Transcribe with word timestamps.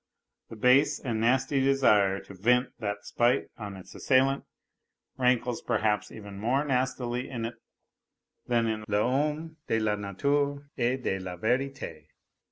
The 0.49 0.55
base 0.55 0.99
and 0.99 1.21
nasty 1.21 1.59
desire 1.61 2.19
to 2.21 2.33
vent 2.33 2.69
that 2.79 3.05
spite 3.05 3.49
on 3.55 3.75
its 3.77 3.93
assailant 3.93 4.45
rankles 5.19 5.61
perhaps 5.61 6.11
even 6.11 6.39
more 6.39 6.65
nastily 6.65 7.29
in 7.29 7.45
it 7.45 7.61
than 8.47 8.65
in 8.65 8.81
VJiomme 8.85 9.57
de 9.67 9.79
la 9.79 9.93
nature 9.93 10.71
et 10.75 11.03
de 11.03 11.19
la 11.19 11.35
verite. 11.35 12.07